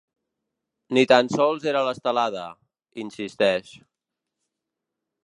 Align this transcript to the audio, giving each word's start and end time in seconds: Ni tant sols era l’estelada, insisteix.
Ni 0.97 1.01
tant 1.11 1.27
sols 1.33 1.67
era 1.73 1.83
l’estelada, 1.89 2.47
insisteix. 3.05 3.71